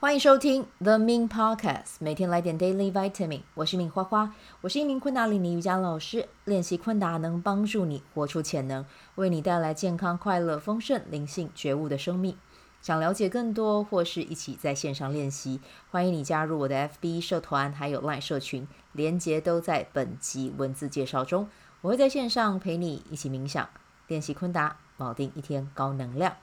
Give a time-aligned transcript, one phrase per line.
[0.00, 3.42] 欢迎收听 The Min Podcast，每天来点 Daily Vitamin。
[3.52, 6.26] 我是敏花花，我是一名昆达里尼瑜伽老师。
[6.46, 8.86] 练习昆达能帮助你活出潜能，
[9.16, 12.34] 为你带来健康、快乐、丰盛、灵性、觉悟的生命。
[12.80, 15.60] 想了解更多，或是一起在线上练习，
[15.90, 21.46] 欢迎你加入我的 FB 社团，还有 LINE 社群，连结都在本集文字介绍中。
[21.82, 23.68] 我会在线上陪你一起冥想，
[24.06, 26.36] 练习昆达，锚定一天高能量。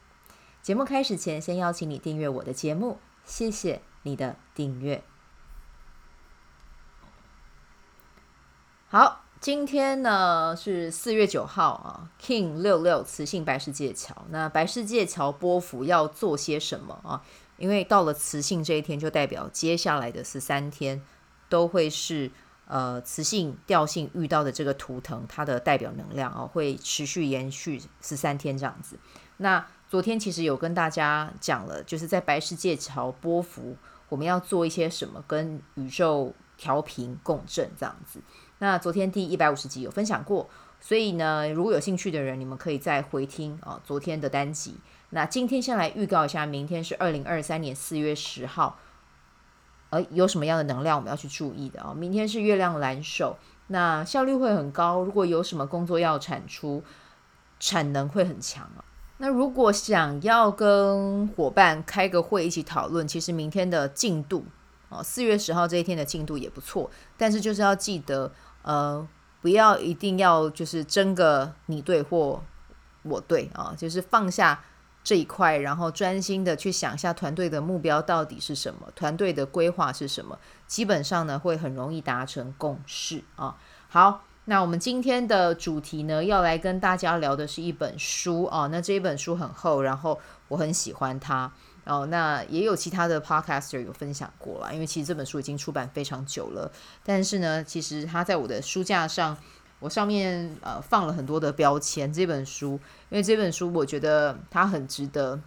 [0.62, 3.00] 节目开始前，先邀请你订阅我的节目。
[3.28, 5.04] 谢谢你的订阅。
[8.90, 14.26] 好，今天呢是四月九号啊，King 六六磁性白世界桥。
[14.30, 17.22] 那白世界桥波幅要做些什么啊？
[17.58, 21.04] 因为到了磁性这一天，就代表接下来的十三天
[21.50, 22.32] 都会是
[22.68, 28.98] 呃磁性调性遇到的这个图腾，它的代表能量啊会持续延续十三天这样子。
[29.36, 33.78] 那昨天其实有跟大家讲了，就是在白世界桥波幅，
[34.10, 38.22] 我们要做一些什么，跟宇宙调频共振这样子。
[38.60, 40.50] 那昨天第一百五十集有分享过，
[40.82, 44.76] 所以呢，如果有兴趣的人，你们可以再回听啊昨天的单集。
[45.12, 48.78] 那今天先来预告一下，明天是二零二三年四月十号，
[49.92, 51.94] 呃，有什么样的能量我们要去注意的啊？
[51.94, 55.02] 明天是月亮蓝手，那效率会很高。
[55.02, 56.84] 如果有什么工作要产出，
[57.58, 58.84] 产能会很强啊。
[59.20, 64.46] 那如果想要跟伙伴开个会一起讨论，其实明天的进度
[64.90, 69.08] 哦，四月十号这一天的进度也不错，但是就是要记得，呃，
[69.42, 72.44] 不要一定要就是争个你对或
[73.02, 74.64] 我对啊，就是放下
[75.04, 83.58] 这一块，然后专心的去想一下团队的目标到底是什么，团队的规划是什么，基本上呢会很容易达成共识啊。
[83.90, 84.22] 好。
[84.50, 88.70] 那我们今天的主题呢，要来跟大家聊的是一本书哦。
[88.72, 90.18] 那这一本书很厚，然后
[90.48, 91.52] 我很喜欢它
[91.84, 92.06] 哦。
[92.06, 96.72] 那也有其他的 podcaster 有分享过了，因为其实这本书已经出版非常久了。
[97.04, 99.36] 但是呢，其实它在我的书架上，
[99.80, 102.14] 我上面呃放了很多的标签。
[102.14, 102.80] 这本书，
[103.10, 105.38] 因为这本书我觉得它很值得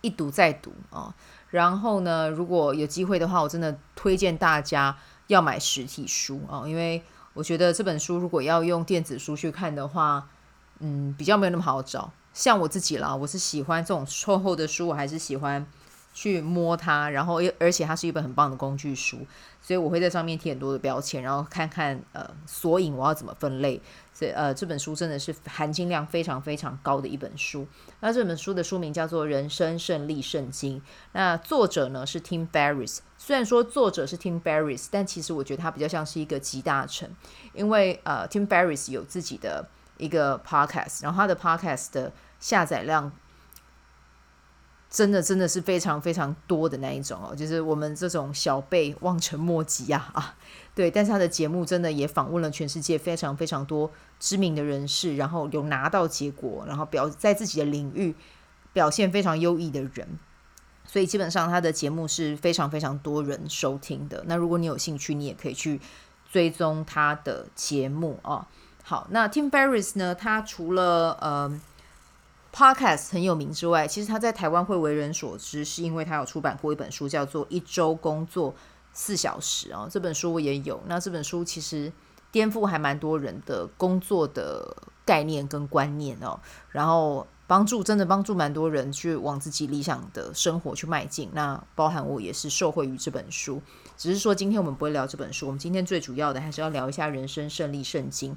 [0.00, 1.14] 一读再读啊、
[1.50, 4.98] 然后呢，如果有机会的话，我真的推荐大家
[5.28, 7.00] 要买实体书啊、因为。
[7.38, 10.28] 我觉得这本书如果要用电子书去看的话，
[10.80, 12.10] 嗯，比较没有那么好找。
[12.34, 15.64] 像我自己啦，我是喜欢这种厚厚的书，我还是喜欢
[16.18, 19.24] 去摸它，然后而且它是一本很棒的工具书，
[19.62, 23.80] 所以我会在上面贴很多的标签，然后看看呃索引我要怎么分类。
[24.12, 27.68] 所以呃这本书真的是含金量非常非常高的一本书。
[28.00, 30.80] 那这本书的书名叫做《人生胜利圣经》，
[31.12, 32.98] 那作者呢是 Tim Ferris。
[33.16, 37.08] 虽然说作者是 Tim Ferris，但其实我觉得他比较像是一个集大成，
[37.52, 39.68] 因为呃，Tim Ferriss 有自己的
[39.98, 43.12] 一个 podcast，然后他的 podcast 的下载量
[44.90, 50.34] 真的真的是非常非常多的那一种哦，就是我们这种小辈望尘莫及啊啊，
[50.74, 58.14] 对，但是他的节目真的也访问了全世界非常非常多知名的人士，然后有拿到结果，然后表在自己的领域
[58.72, 60.18] 表现非常优异的人。
[60.86, 64.24] 所以基本上他的节目是非常非常多人收听的。
[64.26, 65.78] 那如果你有兴趣，你也可以去
[66.32, 68.46] 追踪他的节目哦。
[68.82, 70.14] 好，那 Tim Ferris 呢？
[70.14, 71.60] 他除了呃
[72.58, 78.52] Podcast 很有名之外，其实他在台湾会为人所知，是因为他有出版过一本书，叫做《一周工作
[78.92, 79.86] 四小时》啊。
[79.88, 80.82] 这本书我也有。
[80.88, 81.92] 那这本书其实
[82.32, 84.76] 颠覆还蛮多人的工作的
[85.06, 86.40] 概念跟观念哦。
[86.70, 87.24] 然后。
[87.48, 93.62] 帮助真的帮助蛮多人去往自己理想的生活去迈进，那包含我也是受惠于这本书。
[93.96, 98.32] 只是说今天我们不会聊这本书，我们今天最主要的还是要聊一下《人生胜利圣经》。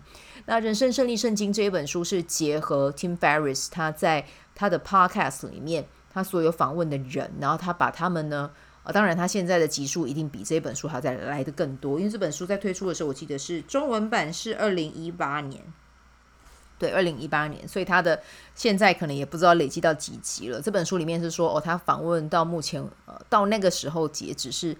[0.45, 8.49] 那《人生胜利圣经》这一本书是结合 Tim Ferriss 他在他的 Podcast 里面他所有访问的人，然后他把他们呢，
[8.83, 15.61] 呃，当然他现在的集数一定比这本书还要再来的更多，因为这本书在推出的时候，我记得是中文版是二零一八年。
[16.81, 18.19] 对，二零一八年，所以他的
[18.55, 20.59] 现在可能也不知道累积到几集了。
[20.59, 24.75] 这本书里面是说，哦，他访问到目前，呃，到那个时候截止是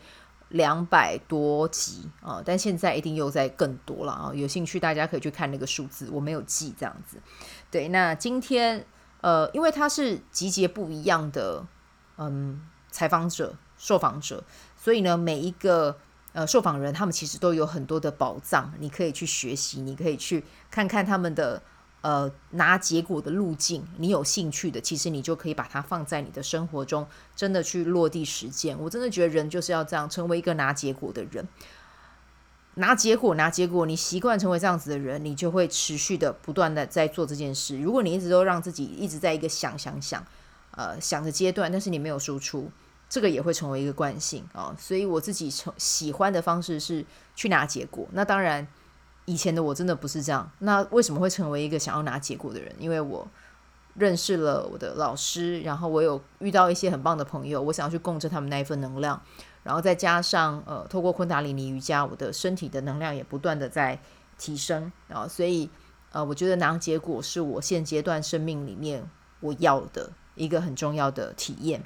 [0.50, 4.32] 两百多集啊，但现在一定又在更多了啊。
[4.34, 7.18] 有兴趣大家可以去看那个数字，我没有记这样子。
[7.70, 8.84] 对，那今天，
[9.22, 11.64] 呃，因为他是集结不一样的，
[12.18, 12.60] 嗯，
[12.90, 14.44] 采访者、受访者，
[14.76, 15.96] 所以呢，每一个
[16.34, 21.62] 呃受访人他们其实都有很多的宝藏，你可以去学习，你可以去看看他们的。
[22.02, 28.78] 呃，拿结果的路径，你有兴趣的，其实你就可以把它放在你的生活中，真的去落地实践。
[28.80, 31.48] 我真的觉得人就是要这样，成为一个拿结果的人。
[32.76, 37.78] 拿结果，拿结果，你习惯成为这样子的人，你就会持续的不断的在做这件事。
[37.80, 40.26] 如果你一直都让自己一直在一个想想想，
[40.72, 42.72] 呃，想的阶段，但是你没有输出，
[43.10, 44.74] 这个也会成为一个惯性啊。
[44.80, 47.06] 所以我自己成喜欢的方式是
[47.36, 48.08] 去拿结果。
[48.14, 48.66] 那当然，
[49.32, 50.52] 以前的我真的不是这样。
[50.60, 52.76] 那为什么会成为一个想要拿结果的人？
[52.78, 53.26] 因为我
[53.96, 59.22] 认识了我的老师，然后我有遇到一些很棒的朋友，我想要去共振他们那一份能量，
[59.64, 63.98] 然后再加上呃，透过昆达里尼瑜伽，我的身体的能量也不断的在
[64.38, 65.26] 提升啊。
[65.26, 65.70] 所以
[66.12, 71.82] 呃，我觉得拿结果是我现阶段生命里面我要的一个很重要的体验。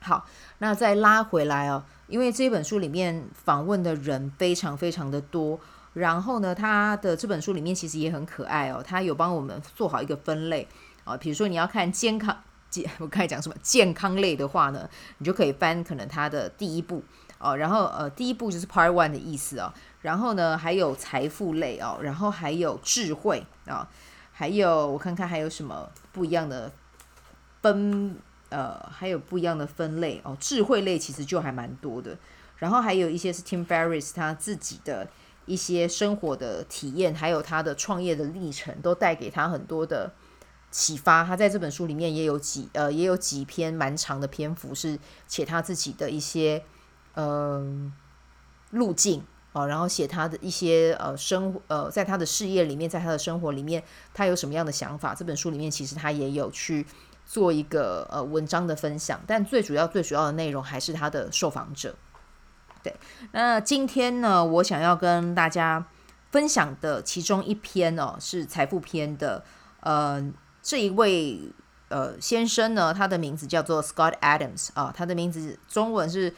[0.00, 0.26] 好，
[0.58, 5.60] 那再拉回来哦，因为这本书里面访问的人非常非常的多。
[5.94, 10.68] 然后呢，他的这本书里面其实也很可爱哦，他有帮我们做好一个分类。
[11.04, 12.34] 啊，比如说你要看健康
[12.70, 13.54] 健，我刚才讲什么？
[13.62, 14.88] 健康类的话呢，
[15.18, 17.02] 你就可以翻可能他的第一部。
[17.38, 19.70] 哦，然后呃第一部就是 Part One 的意思哦，
[20.00, 23.86] 然后呢还有财富类哦，然后还有智慧啊，
[24.32, 26.72] 还有我看看还有什么不一样的
[27.60, 28.16] 分
[28.48, 32.16] 呃，还有不一样的分类哦，智慧类其实就还蛮多的，
[32.56, 35.06] 然后还有一些是 Tim Ferriss 他自己的。
[35.46, 40.12] 一些生活的体验，还有他的创业的历程，都带给他很多的
[40.70, 41.24] 启发。
[41.24, 46.62] 他在这本书里面也有几呃，也有几篇蛮长的篇幅，是写他自己的一些
[47.14, 47.92] 嗯、
[48.72, 53.82] 呃、路径啊，然后写他的一些呃生呃，在他的事业里面，在他的生活里面，
[54.12, 55.14] 他有什么样的想法。
[55.14, 56.86] 这本书里面其实他也有去
[57.24, 61.94] 做一个呃文章的分享，但最主要最主要的内容还是他的受访者。
[62.84, 62.94] 对，
[63.32, 65.86] 那今天呢，我想要跟大家
[66.30, 69.42] 分享的其中一篇哦，是财富篇的。
[69.80, 70.22] 呃，
[70.62, 71.40] 这一位
[71.88, 76.34] 呃先生呢，他的名字叫做 Scott Adams 啊，他的名字中文是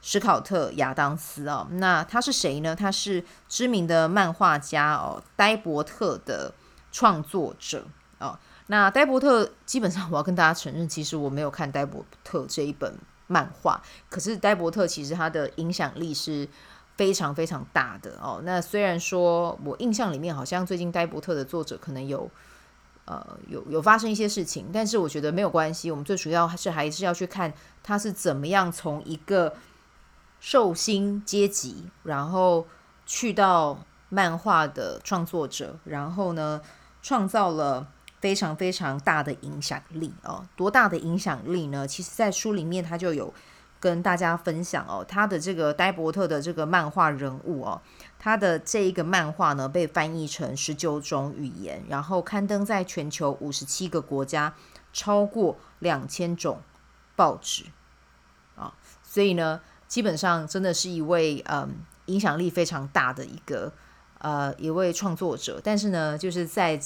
[0.00, 1.68] 史考特亚当斯啊。
[1.72, 2.74] 那他是谁呢？
[2.74, 6.54] 他是知名的漫画家哦，呆伯特的
[6.90, 7.84] 创作者
[8.18, 8.40] 啊。
[8.68, 12.96] 那呆伯特基本上，我要跟大家承认，其实我没有看呆伯特这一本。
[13.32, 13.80] 漫画，
[14.10, 16.46] 可是戴伯特其实他的影响力是
[16.96, 18.42] 非常非常大的哦。
[18.44, 22.30] 那虽然说我印象里面好像最近戴伯特的作者可能有
[23.06, 25.90] 呃有有发生一些事情，但是我觉得没有关系。
[25.90, 27.52] 我们最主要还是还是要去看
[27.82, 29.54] 他是怎么样从一个
[30.38, 32.66] 受薪阶级，然后
[33.06, 36.60] 去到漫画的创作者，然后呢
[37.00, 37.88] 创造了。
[38.22, 41.88] 非常非常大的影响力哦，多大的影响力呢？
[41.88, 43.34] 其实，在书里面他就有
[43.80, 47.82] 跟大家分享哦，他的这个呆伯特的这个漫画人物哦，
[48.20, 54.54] 他的这一个漫画呢被翻译成十九种语言，然后刊登在全球五十七个国家，
[54.92, 56.62] 超过两千种
[57.16, 57.64] 报纸
[58.54, 58.72] 啊，
[59.02, 61.74] 所以呢，基本上真的是一位嗯
[62.06, 63.72] 影响力非常大的一个
[64.18, 66.80] 呃一位创作者，但是呢，就是在。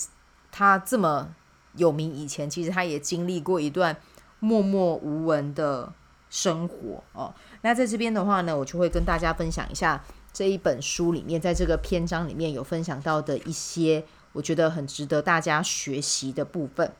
[0.58, 1.34] 他这么
[1.74, 3.94] 有名以前，其实他也经历过一段
[4.40, 5.92] 默默无闻的
[6.30, 7.34] 生活哦。
[7.60, 16.90] 那在这边的话呢，我就会跟大家分享一下这一本书里面，在这个篇章里面有分享到的一些我觉得很值得大家学习的部分。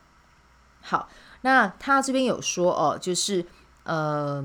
[0.83, 1.09] 好，
[1.41, 3.47] 那他这边有说哦，就是
[3.85, 4.45] 呃，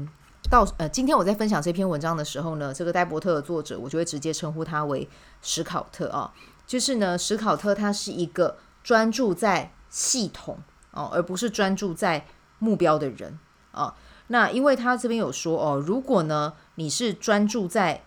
[0.49, 5.09] 到呃，今天我在分享这篇文章的时候呢，这个戴伯特的作者，我就会直接称呼他为
[5.41, 6.31] 史考特啊、哦。
[6.65, 8.55] 就是呢，史考特他是一个。
[8.83, 10.59] 专注在系统
[10.91, 12.25] 哦，而不是专注在
[12.59, 13.39] 目标的人
[13.71, 13.95] 啊。
[14.27, 18.03] 那因为他这边有说哦，如果呢你是专注在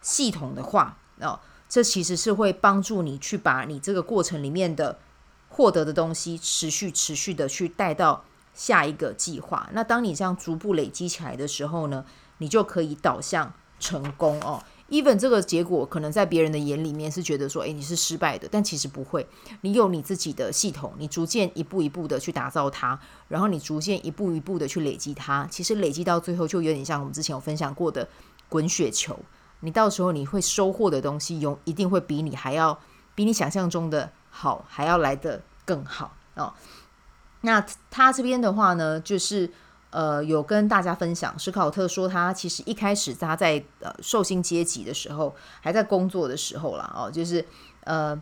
[0.00, 4.98] 系统的话哦，这其实是会帮助你去把你这个过程里面的
[5.48, 8.24] 获得的东西持续持续的去带到
[8.54, 9.68] 下一个计划。
[9.72, 12.04] 那当你这样逐步累积起来的时候呢，
[12.38, 14.62] 你就可以导向成功哦。
[14.90, 19.26] Even 这个结果可能在别人的眼里面是觉得说，诶，你是失败的，但其实不会。
[19.62, 25.46] 你有你自己的系统，你逐渐一步一步的去打造它，然后你逐渐一步一步的去累积它。
[25.50, 28.08] 其实累积到最后，就有点像我们之前有分享过的
[28.48, 29.18] 滚雪球。
[29.60, 32.78] 你到时候你会收获的东西，有一定会比你还要
[33.14, 36.52] 比你想象中的好，还要来得更好哦。
[37.42, 39.50] 那他这边的话呢，就是。
[39.90, 47.44] 呃，有跟大家分享，史考特说他其实一开始他在呃受薪阶级的时候，还在工作的时候啦，哦，就是
[47.84, 48.20] 呃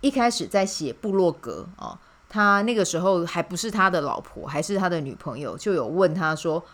[0.00, 6.64] 一开始在写布洛格哦，他那个时候还不是他的老婆，还是他的女朋友，就有问他说：“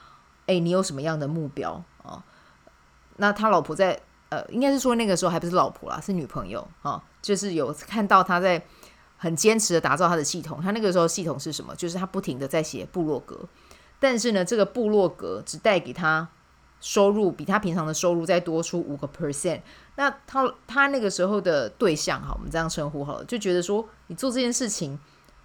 [0.47, 2.23] 哎，你有什么样的目标？”哦，
[3.17, 8.65] 那他老婆在呃，应该是说那个时候还不是老婆啦，是女朋友，哦，就是有看到他在
[9.17, 10.63] 很坚持的打造他的系统。
[10.63, 11.75] 他那个时候系统是什么？
[11.75, 13.39] 就是他不停的在写布洛格。
[14.01, 16.29] 但是呢，这个部落格只带给他
[16.81, 19.61] 收入比他平常的收入再多出五个 percent。
[19.97, 24.99] 那他他那个时候的对象，哈，我们这样称呼好了，就觉得说，你做这件事情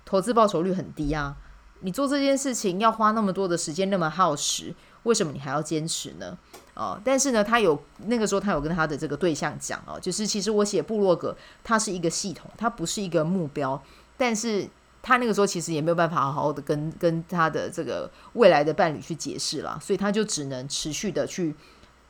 [0.05, 1.35] 投资报酬率很低啊，
[1.81, 6.37] 你做这件事情要花那么多的时间，那么耗时，为什么你还要坚持呢？
[6.73, 13.81] 哦，但是呢，他有那个时候他有跟他的这个对象讲哦，就是其实我写部落格，它是一个系统，它不是一个目标。
[14.17, 14.65] 但是
[15.07, 21.53] 他那个时候其实也没有办法好好的跟跟他的这个未来的伴侣去解释了，所以他就只能持续的去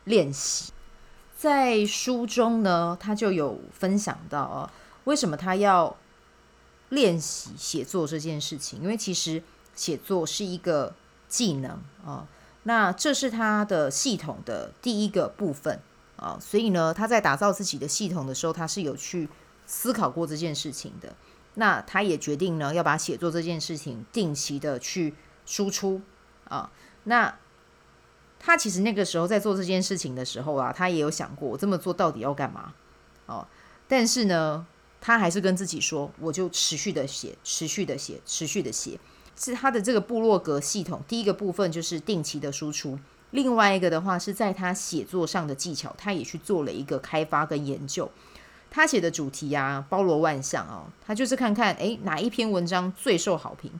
[0.05, 0.71] 练习。
[1.37, 4.71] 在书中呢，他就有分享到啊，
[5.03, 5.97] 为什么他要
[6.87, 8.81] 练习写作这件事情？
[8.81, 9.43] 因为其实
[9.75, 10.93] 写作是一个
[11.27, 11.71] 技能
[12.05, 12.25] 啊。
[12.63, 15.81] 那这是他的系统的第一个部分
[16.15, 19.27] 啊，所以呢，他在打造自己的系统的时候，他是有去
[19.67, 21.13] 思考过这件事情的。
[21.55, 25.13] 那他也决定呢，要把写作这件事情定期的去
[25.45, 26.01] 输出
[26.45, 26.71] 啊。
[27.05, 27.38] 那
[28.39, 32.74] 他其实那个时候在做这件事情的时候啊，他也有想过，我这么做到底要干嘛？
[33.25, 33.47] 哦，
[33.88, 34.65] 但是呢，
[35.01, 39.00] 他还是跟自己说，我就持续的写，持续的写，持续的写。
[39.38, 42.97] 是他的这个部落格系统，第一个部分就是定期的输出，
[43.31, 48.09] 另外一个的话是在他写作上的技巧，他也去做了一个开发跟研究。
[48.75, 53.72] 他写的主题啊，包罗万象哦，他就是看看诶哪一篇文章最受好评，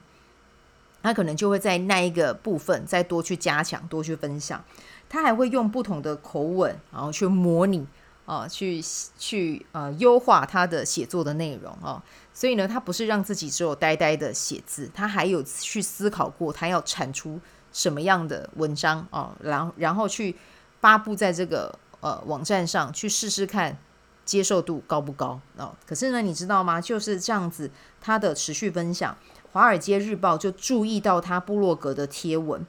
[1.02, 4.64] 他可能就会在那一个部分再多去加强，多去分享。
[5.08, 7.86] 他还会用不同的口吻，然后去模拟。
[8.24, 8.82] 啊，去
[9.16, 12.02] 去呃优化他的写作的内容哦，
[12.34, 17.38] 所以呢，他不是让自己只有呆呆的写字，他还有去思考过他要产出
[17.72, 20.34] 什么样的文章哦，然后然后去
[20.80, 23.78] 发布在这个呃网站上去试试看
[24.26, 25.74] 接受度高不高哦。
[25.86, 26.78] 可是呢，你知道吗？
[26.78, 27.70] 就是这样子，
[28.02, 29.16] 他的持续分享，
[29.52, 32.66] 《华尔街日报》就注意到他部落格的贴文，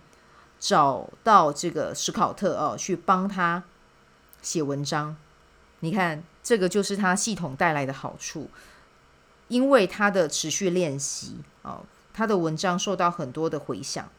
[0.57, 3.63] 找到这个史考特哦，去帮他
[4.41, 5.17] 写文章。
[5.81, 8.49] 你看，这个就是他系统带来的好处，
[9.47, 11.83] 因为他的持续练习哦，
[12.13, 14.09] 他的文章受到很多的回响，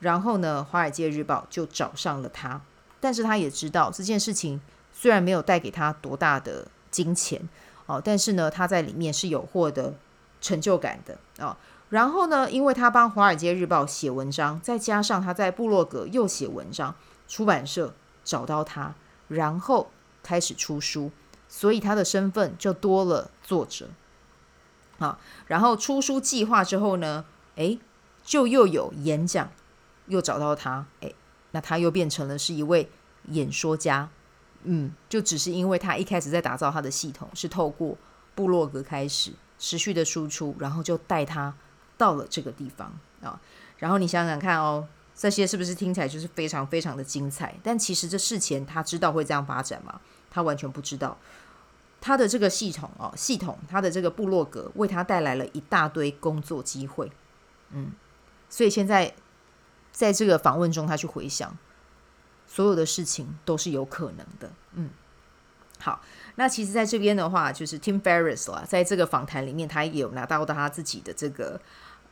[0.00, 2.60] 然后呢，《华尔街日报》就找上了他，
[2.98, 4.60] 但是他也知道这件事情
[5.00, 7.40] 虽然没有带给他多大的金钱
[7.86, 9.94] 哦，但是呢，他在里面是有获得
[10.42, 11.56] 成就感的啊。
[11.88, 16.94] 然后呢，因为他帮《华尔街日报》写文章，再加上他在部落格又写文章，
[17.26, 18.94] 出版社找到他，
[19.28, 19.90] 然后。
[20.22, 21.10] 开始出书，
[21.48, 23.88] 所以他的身份就多了作者。
[24.98, 27.80] 啊，然后出书计划之后呢，诶，
[28.22, 29.50] 就又有演讲，
[30.08, 31.14] 又找到他，诶，
[31.52, 32.90] 那他又变成了是一位
[33.28, 34.10] 演说家。
[34.64, 37.96] 嗯，就只是因为他一开始在打造他的系统，是透过
[38.34, 41.54] 部落格开始持续的输出，然后就带他
[41.96, 43.40] 到了这个地方啊。
[43.78, 44.88] 然后你想想看哦。
[45.12, 47.54] 这些是不是听起来就是非常非常的精彩？
[47.62, 50.00] 但其实这事前他知道会这样发展吗？
[50.30, 51.14] 他完全不知道。
[52.00, 57.12] 他的这个系统哦，系统他的这个部落格为他带来了一大堆工作机会。
[57.68, 57.92] 嗯，
[58.48, 59.12] 所以现在
[59.92, 61.54] 在这个访问中，他去回想
[62.50, 64.50] 所有的事情都是有可能的。
[64.74, 64.90] 嗯，
[65.78, 66.02] 好，
[66.34, 71.60] 那其实在这边的话，就是 Tim Ferriss 啦，在这个访谈里面，他也有拿到他自己的这个。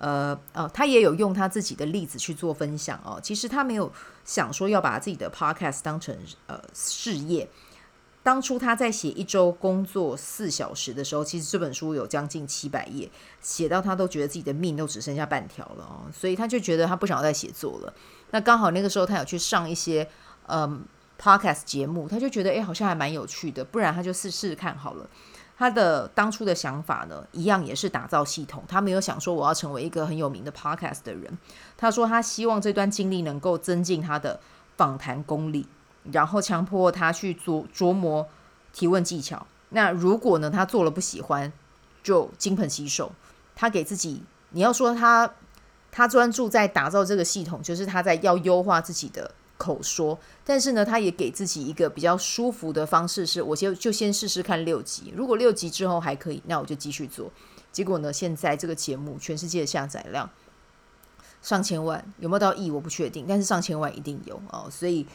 [0.01, 3.19] 呃呃，他也有用他自己的例子去做分享哦。
[3.21, 3.93] 其实他没有
[4.25, 6.17] 想说要把自己的 podcast 当成
[6.47, 7.51] 呃事业。
[8.23, 16.07] 当初他在写一周工作四小时的时候，其实这本书有将近七百页，写到他都觉得自己的命都只剩下半条了哦。
[16.15, 17.93] 所以他就觉得他不想要再写作了。
[18.31, 20.09] 那刚好那个时候他有去上一些
[20.49, 20.81] 呃
[21.21, 25.09] podcast 节目，他就觉得诶，好像还蛮有趣的，不然他就试试看好了。
[25.57, 28.63] 他的当初的想法呢，一样也是打造系统。
[28.69, 31.37] 他没有想说我要成为一个很有名的 podcast 的人。
[31.77, 34.39] 他说他希望这段经历能够增进他的
[34.77, 35.67] 访谈功力，
[36.13, 38.29] 然后强迫他去琢琢磨
[38.73, 39.45] 提问技巧。
[39.71, 41.53] 那如果呢，他做了不喜欢，
[42.05, 43.11] 就金盆洗手。
[43.57, 45.35] 他给自己，你要说他
[45.91, 49.33] 他专注在打造这个系统，就是他在要优化自己的。
[49.59, 57.31] 口说，但是呢，他也给自己一个比较舒服的方式，是我先就先试试看六集，如果六集之后还可以，那我就继续做。
[57.71, 60.31] 结果呢，现在这个节目全世界的下载量
[61.43, 65.07] 上千万，有没有到亿我不确定，但是上千万一定有哦，所以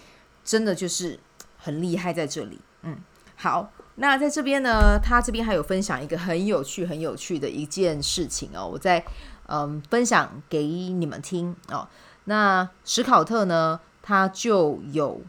[0.43, 1.19] 真的就是
[1.57, 2.59] 很厉害在这里。
[2.83, 2.97] 嗯，
[3.35, 9.03] 好，那在这边呢，他这边还有分享一个很有趣、很有趣的一件事情哦，我在
[9.47, 11.87] 嗯分享给你们听哦。
[12.25, 13.79] 那史考特呢？
[14.03, 15.21] 他就有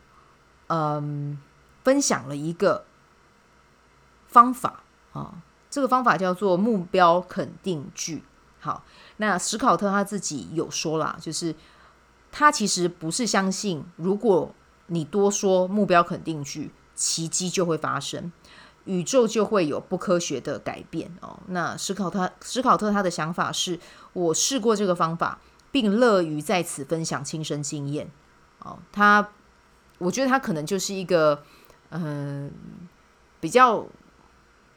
[0.66, 1.38] 嗯
[1.82, 2.84] 分享了一个
[4.26, 4.82] 方法
[5.14, 5.36] 啊，
[5.70, 8.22] 这个方法叫做目标肯定句。
[8.58, 8.84] 好，
[9.18, 11.54] 那史考特他自己有说啦，就是
[12.32, 14.52] 他其实不是相信，如果
[14.88, 18.32] 你多说目标肯定句，奇迹就会发生，
[18.86, 21.38] 宇宙就会有不科学的改变哦。
[21.48, 23.78] 那史考特史考特他的想法是，
[24.14, 25.38] 我试过这个方法，
[25.70, 28.10] 并乐于在此分享亲身经验。
[28.64, 29.30] 哦，他
[29.98, 31.44] 我觉得他可能就是一个
[31.90, 32.50] 嗯、
[33.38, 33.86] 比较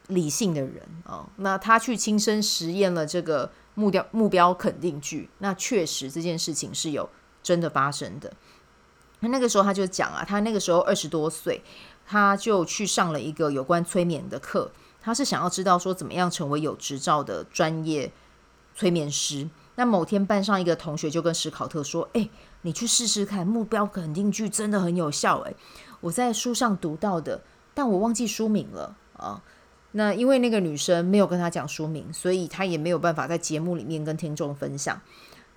[0.06, 1.26] 理性的人哦。
[1.36, 7.10] 那他去亲身实验了这个目标目标肯定句，那确实这件事情是有
[7.42, 8.32] 真的发生的。
[9.20, 11.64] 那那个时候他就讲啊，他那个时候二十多岁，
[12.06, 14.70] 他就去上了一个有关催眠的课。
[15.00, 18.12] 他是想要知道说怎么样成为有执照的专业
[18.76, 19.48] 催眠师。
[19.76, 22.28] 那某天班上一个同学就跟史考特说：“哎，
[22.62, 25.40] 你去试试看，目标肯定句真的很有效。
[25.40, 25.54] 哎，
[26.00, 27.42] 我在书上读到的，
[27.74, 29.42] 但我忘记书名了啊。
[29.92, 35.00] 那因为那个女生没有跟他讲书名，所以他也没有办法在节目里面跟听众分享。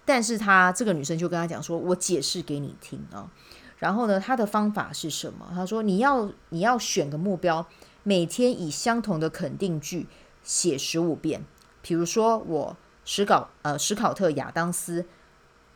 [0.06, 3.30] 但是他这个女生就跟他讲说：我解释给你听啊。
[3.78, 5.52] 然后呢，他的方法是什么？
[5.54, 7.66] 他说：你要你要选个目标。”
[8.04, 10.08] 每天以相同的肯定句
[10.42, 11.46] 写十五遍，
[11.84, 15.06] 比如说我史考呃史考特亚当斯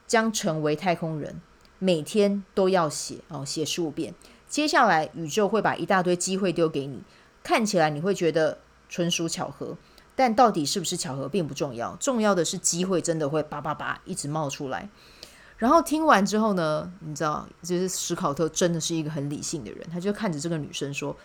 [0.08, 1.42] 将成为太空人，
[1.80, 4.14] 每天都要写哦，写十五遍。
[4.48, 7.02] 接下来宇宙会把一大堆机会丢给你，
[7.44, 8.60] 看起来你会觉得
[8.90, 9.78] 纯属巧合，
[10.16, 14.90] 但到底是不是巧合并不重要，重要的是机会真的会叭叭叭一直冒出来。
[15.58, 21.16] 然后听完之后呢，你知道，就是史考特真的是一个很理性的人，他就看着这个女生说。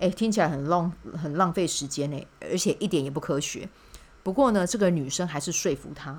[0.00, 3.68] 诶，听起来很浪很浪费时间呢，而且一点也不科学。
[4.22, 6.16] 不过呢，这个女生还是说服他，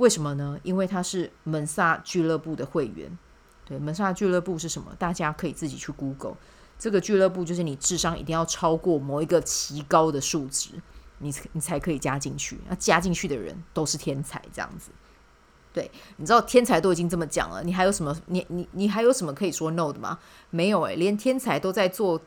[0.00, 0.58] 为什么呢？
[0.62, 3.18] 因为他是门萨俱乐部的会员。
[3.66, 4.94] 对，门萨俱乐部是什么？
[4.98, 6.36] 大家可以自己去 Google。
[6.78, 10.70] 这个俱乐部就是你智商一定要超过某一个极高的数值，
[11.18, 12.58] 你你才可以加进去。
[12.68, 14.90] 那加进去的人都是天才，这样子。
[15.72, 18.16] 对，你知道天才都已经这么讲了，你还有什么？
[18.26, 20.18] 你你你还有什么可以说 no 的吗？
[20.48, 22.20] 没有诶，连天才都在做。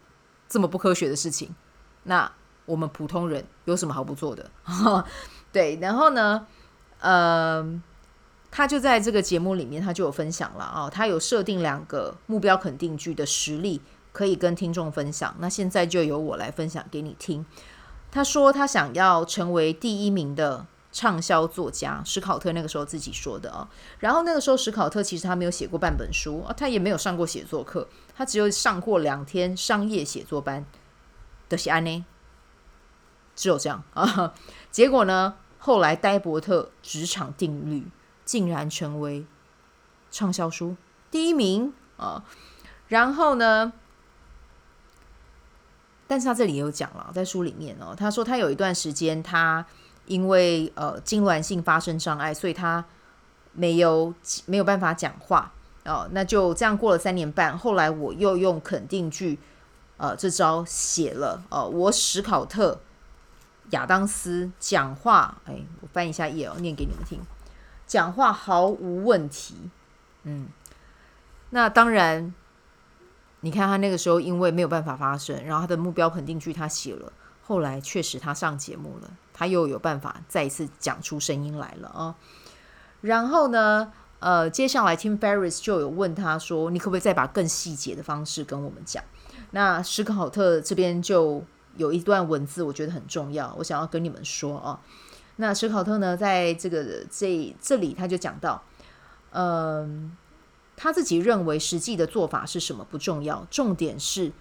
[0.48, 1.56] 这么不科学的事情，
[2.03, 2.32] 那
[2.68, 4.52] 我们普通人有什么好不做的？
[5.52, 6.45] 对，然后呢，
[7.04, 7.82] 呃，
[8.50, 13.82] 他就在这个节目里面，他就有分享了啊、哦，他有设定两个目标肯定句的实例，
[14.13, 15.36] 可以跟听众分享。
[15.39, 17.46] 那现在就由我来分享给你听。
[18.10, 23.68] 他说他想要成为第一名的畅销作家，史考特那个时候自己说的啊、哦。
[24.00, 27.88] 然后那个时候史考特其实他没有写过半本书啊，他也没有上过写作课。
[28.16, 30.63] 他只有上过两天商业写作班
[31.50, 32.06] 的西安呢，
[33.36, 34.34] 只有这样啊。
[34.70, 35.34] 结果呢，
[35.65, 37.88] 后来戴伯特职场定律
[38.26, 39.26] 竟然成为
[40.12, 40.76] 畅销书
[41.10, 42.26] 第一名啊。
[42.89, 43.71] 然后呢，
[46.06, 49.65] 但是他这里也有讲了，在书里面哦，他说他有一段时间，他
[50.06, 52.84] 因为呃痉挛性发生障碍，所以他
[53.54, 54.13] 没有
[54.45, 55.54] 没有办法讲话。
[55.86, 57.58] 哦，那就这样过了三年半。
[57.58, 59.39] 后来我又用肯定句，
[59.95, 61.41] 呃，这招写了。
[61.49, 62.82] 呃，我史考特
[63.71, 67.19] 亚当斯讲话，哎，我翻一下页哦，念给你们听。
[67.88, 69.56] 讲话毫无问题。
[70.23, 70.47] 嗯，
[71.49, 72.34] 那当然，
[73.41, 77.12] 你看他那个时候因为没有办法发声，然后他的目标肯定句他写了。
[77.41, 82.15] 后来确实他上节目了，他又有办法再一次讲出声音来了啊。
[83.02, 83.91] 然后呢？
[84.19, 89.04] 呃，接下来 Tim Ferriss 就有问他说：“你可不可以再把更细节的方式跟我们讲？”
[89.52, 91.43] 那史考特这边就
[91.77, 94.79] 有一段文字，我觉得很重要，我想要跟你们说啊。
[95.38, 98.63] 那史考特呢，在这个这这里他就讲到，
[99.31, 100.12] 嗯、呃，
[100.75, 104.31] 他自己认为实际的做法是什么不重要，重点是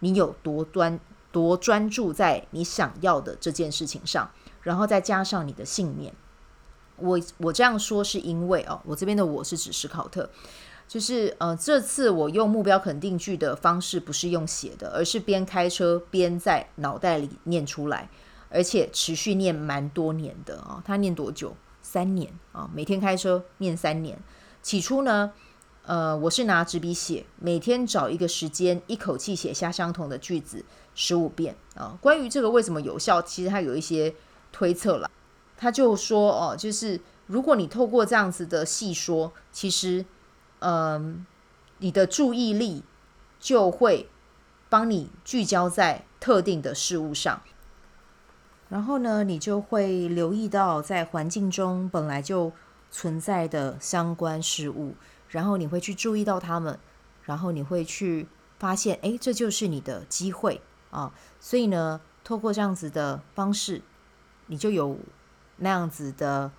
[0.00, 0.98] 你有多专
[1.30, 4.28] 多专注在你想要的这件事情上，
[4.62, 6.12] 然后再加上你的信念。
[6.96, 10.28] 我我这样说是因为哦，我这边的我是指史考特，
[10.90, 18.08] 就是呃，这次我用目标肯定句的方式不是用写的，而是边开车边在脑袋里念出来，
[18.48, 21.54] 而且持续念蛮多年的啊、他念多久？
[21.80, 24.18] 三年啊、每天开车念三年。
[24.62, 25.32] 起初呢，
[25.84, 30.64] 呃，我是拿纸笔写，每天找一个时间，一口气写下相同的句子
[30.96, 34.12] 十五遍啊、关于这个为什么有效，其实他有一些
[34.50, 35.08] 推测了。
[35.56, 40.04] 他就说哦，就是如果你透过这样子的细说，其实，
[40.60, 41.26] 嗯，
[41.78, 42.84] 你的注意力
[43.38, 44.08] 就会
[44.70, 47.42] 帮你聚焦在特定的事物上，
[48.70, 52.52] 然后呢，你就会留意到在环境中本来就
[52.90, 54.94] 存在的相关事物，
[55.28, 56.78] 然后你会去注意到它们，
[57.24, 61.12] 然后你会去发现，哎，这就是你的机会啊！
[61.38, 63.82] 所以呢，透过这样子的方式，
[64.46, 64.96] 你就有。
[65.62, 66.50] 那样子的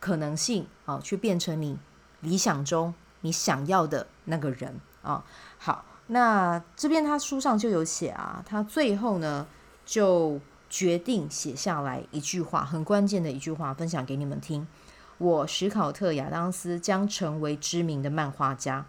[0.00, 1.78] 可能性啊，去变成你
[2.20, 5.24] 理想中你想要的那个人啊。
[5.58, 9.46] 好，那这边他书上就有写啊，他最后呢
[9.84, 14.66] 就决定写下来一句话，很关键的一句话，分享给你们听。
[15.18, 18.86] 我史考特亚当斯将成为知名的漫画家。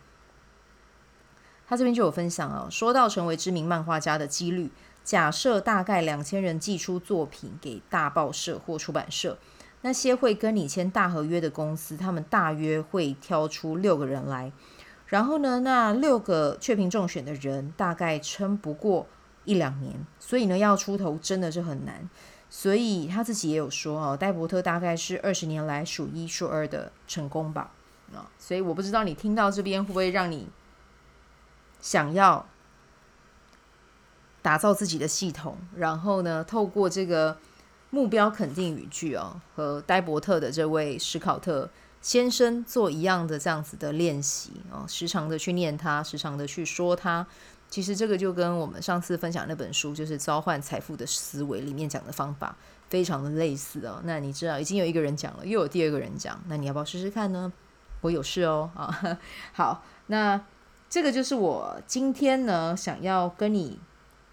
[1.67, 4.71] 他这边就有分享哦，说到成为知名漫画家的几率，
[5.03, 9.37] 假设大概两千人寄出作品给大报社或出版社，
[9.81, 14.51] 那些会跟你签大合约的公司，他们大约会挑出六个人来，
[15.07, 19.07] 然后呢，那六个确评中选的人大概撑不过
[19.45, 22.09] 一两年，所以呢，要出头真的是很难。
[22.53, 27.71] 所以他自己也有说哦，戴伯特大概是二十年来数一数二的成功吧。
[28.13, 30.49] 啊，所以我不知道你听到这边会不会让你
[31.79, 32.45] 想要
[34.41, 37.37] 打造自己的系统，然后呢，透过这个
[37.91, 41.69] 目标肯定语句哦，和戴伯特的这位史考特
[42.01, 47.27] 先生做一样的这样子的练习哦，时常的去念它，时常的去说它。
[47.69, 52.53] 其实这个就跟我们上次分享那本书，就是《召唤财富的思维》里面讲的方法
[52.89, 54.01] 非常的类似哦。
[54.03, 57.53] 那你知道已经有一个人讲了，又有第二个人讲，那你要不要试试看呢？
[58.01, 59.17] 我有事哦啊。
[59.53, 60.41] 好，那
[60.89, 63.79] 这个就是我今天呢想要跟你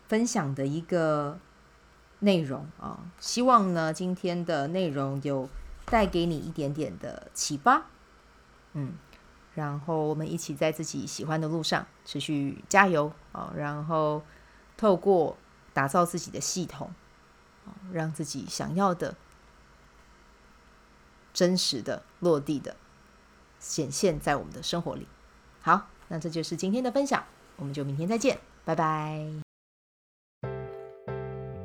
[0.09, 1.39] 分享的一个
[2.21, 2.99] 内容啊。
[3.19, 5.49] 希望呢今天的内容有
[5.87, 7.87] 带给你一点点的启发，
[8.73, 8.95] 嗯。
[9.55, 13.53] 然后我们一起在自己喜欢的路上持续加油啊！
[13.57, 14.23] 然后
[14.77, 15.37] 透过
[15.73, 16.93] 打造自己的系统，
[17.91, 19.17] 让自己想要的
[21.35, 22.77] 真实的落地的
[23.59, 25.09] 显现在我们的生活里。
[25.61, 27.25] 好，那这就是今天的分享，
[27.57, 29.48] 我们就明天再见，拜拜。